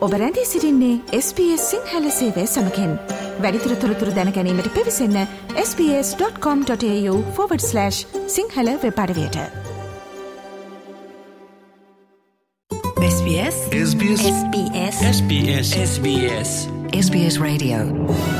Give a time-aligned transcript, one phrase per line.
[0.00, 2.98] ඔබ රැඳී සිරින්නේ SBS සිංහල සේවය සමකෙන්.
[3.42, 7.90] වැඩිතුර තොරතුර දැනැනීමට පිවිසන්න ps.com.ta/
[8.26, 9.36] Sinhala වෙපඩවයට
[13.10, 16.52] SBS SBS SBS SBS SBS
[17.06, 18.39] SBS Radio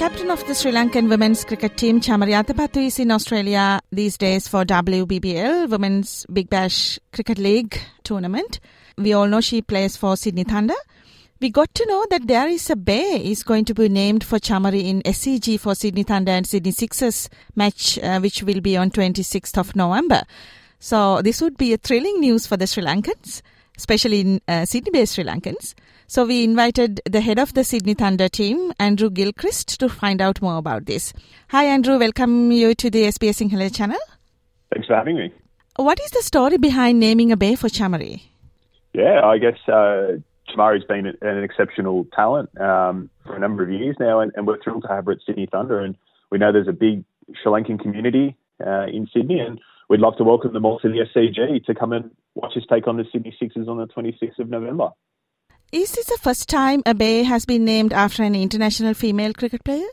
[0.00, 4.48] captain of the Sri Lankan women's cricket team, Chamari Athapaththu, is in Australia these days
[4.48, 8.60] for WBBL, Women's Big Bash Cricket League tournament.
[8.96, 10.80] We all know she plays for Sydney Thunder.
[11.38, 14.38] We got to know that there is a bay is going to be named for
[14.38, 18.90] Chamari in SCG for Sydney Thunder and Sydney Sixers match, uh, which will be on
[18.90, 20.22] 26th of November.
[20.78, 23.42] So this would be a thrilling news for the Sri Lankans,
[23.76, 25.74] especially in uh, Sydney-based Sri Lankans.
[26.10, 30.42] So we invited the head of the Sydney Thunder team, Andrew Gilchrist, to find out
[30.42, 31.12] more about this.
[31.50, 32.00] Hi, Andrew.
[32.00, 34.00] Welcome you to the SBS Sinhala channel.
[34.74, 35.32] Thanks for having me.
[35.76, 38.22] What is the story behind naming a bay for Chamari?
[38.92, 43.94] Yeah, I guess uh, Chamari's been an exceptional talent um, for a number of years
[44.00, 45.78] now, and, and, we're thrilled to have her at Sydney Thunder.
[45.78, 45.96] And
[46.32, 47.04] we know there's a big
[47.40, 48.36] Sri Lankan community
[48.66, 51.92] uh, in Sydney, and we'd love to welcome them all to the SCG to come
[51.92, 54.88] and watch us take on the Sydney Sixers on the 26th of November.
[55.72, 59.62] Is this the first time a bay has been named after an international female cricket
[59.64, 59.86] player?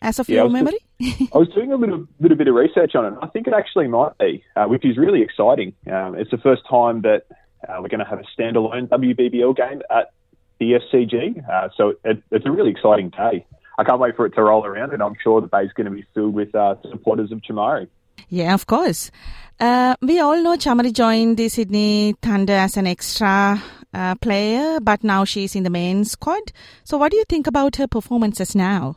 [0.00, 0.78] As of Yeah, your memory?
[1.00, 3.18] I was doing a little, little bit of research on it.
[3.20, 5.72] I think it actually might be, uh, which is really exciting.
[5.90, 7.24] Um, it's the first time that
[7.68, 10.12] uh, we're going to have a standalone WBBL game at
[10.60, 11.48] the SCG.
[11.48, 13.44] Uh, so it, it's a really exciting day.
[13.78, 15.90] I can't wait for it to roll around, and I'm sure the bay's going to
[15.90, 17.88] be filled with uh, supporters of Chamari.
[18.28, 19.10] Yeah, of course.
[19.58, 23.60] Uh, we all know Chamari joined the Sydney Thunder as an extra
[23.96, 26.52] uh, player, but now she's in the main squad.
[26.84, 28.96] So, what do you think about her performances now?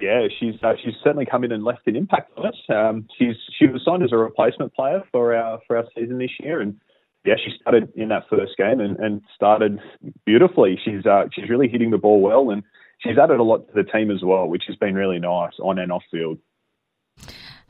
[0.00, 2.60] Yeah, she's uh, she's certainly come in and left an impact on us.
[2.68, 6.32] Um, she's she was signed as a replacement player for our for our season this
[6.38, 6.78] year, and
[7.24, 9.80] yeah, she started in that first game and, and started
[10.26, 10.78] beautifully.
[10.84, 12.62] She's uh, she's really hitting the ball well, and
[12.98, 15.78] she's added a lot to the team as well, which has been really nice on
[15.78, 16.38] and off field.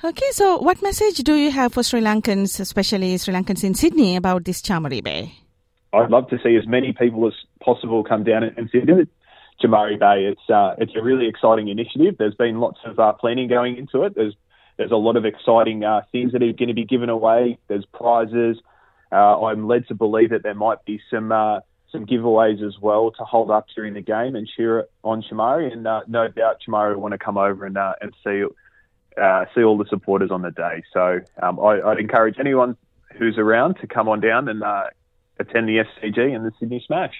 [0.04, 4.16] Okay, so what message do you have for Sri Lankans, especially Sri Lankans in Sydney,
[4.16, 5.45] about this Chamari Bay?
[5.96, 8.80] I'd love to see as many people as possible come down and see.
[9.62, 10.26] Chamari Bay.
[10.26, 12.16] It's uh, it's a really exciting initiative.
[12.18, 14.14] There's been lots of uh, planning going into it.
[14.14, 14.34] There's
[14.76, 17.58] there's a lot of exciting uh, things that are going to be given away.
[17.68, 18.58] There's prizes.
[19.10, 23.12] Uh, I'm led to believe that there might be some uh, some giveaways as well
[23.12, 25.72] to hold up during the game and cheer on Chamari.
[25.72, 28.44] And uh, no doubt Chamari will want to come over and and see
[29.54, 30.82] see all the supporters on the day.
[30.92, 32.76] So um, I, I'd encourage anyone
[33.16, 34.62] who's around to come on down and
[35.38, 37.14] attend the SCG and the Sydney Smash.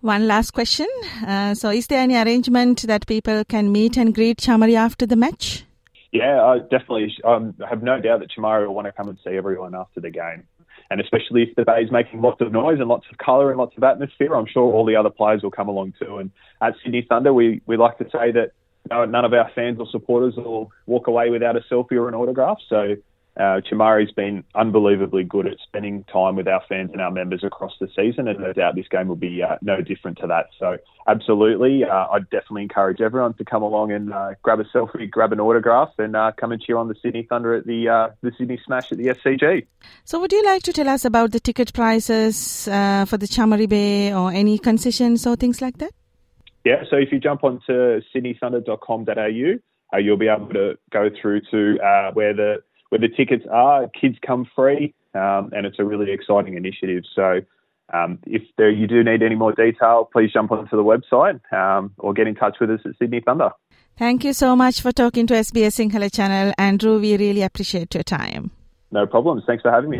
[0.00, 0.86] One last question.
[1.26, 5.16] Uh, so, is there any arrangement that people can meet and greet Chamari after the
[5.16, 5.64] match?
[6.12, 9.36] Yeah, I definitely um, have no doubt that Chamari will want to come and see
[9.36, 10.44] everyone after the game.
[10.90, 13.58] And especially if the bay is making lots of noise and lots of colour and
[13.58, 16.18] lots of atmosphere, I'm sure all the other players will come along too.
[16.18, 16.30] And
[16.62, 18.52] at Sydney Thunder, we, we like to say that
[18.88, 22.14] no, none of our fans or supporters will walk away without a selfie or an
[22.14, 22.58] autograph.
[22.68, 22.96] So
[23.36, 27.72] uh, Chamari's been unbelievably good at spending time with our fans and our members across
[27.80, 30.46] the season, and no doubt this game will be uh, no different to that.
[30.58, 35.10] So, absolutely, uh, I'd definitely encourage everyone to come along and uh, grab a selfie,
[35.10, 38.08] grab an autograph, and uh, come and cheer on the Sydney Thunder at the uh,
[38.22, 39.66] the Sydney Smash at the SCG.
[40.04, 43.68] So, would you like to tell us about the ticket prices uh, for the Chamari
[43.68, 45.92] Bay or any concessions or things like that?
[46.64, 49.58] Yeah, so if you jump onto sydneythunder.com.au,
[49.94, 52.56] uh, you'll be able to go through to uh, where the
[52.88, 53.88] where the tickets are.
[53.88, 57.04] Kids come free, um, and it's a really exciting initiative.
[57.14, 57.40] So.
[57.94, 61.92] Um, if there, you do need any more detail, please jump onto the website um,
[61.98, 63.50] or get in touch with us at Sydney Thunder.
[63.96, 66.52] Thank you so much for talking to SBS Sinhala channel.
[66.58, 68.50] Andrew, we really appreciate your time.
[68.90, 69.44] No problems.
[69.46, 69.98] Thanks for having me.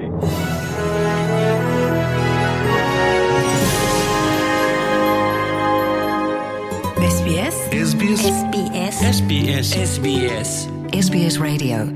[7.06, 11.96] SBS SBS SBS SBS SBS SBS Radio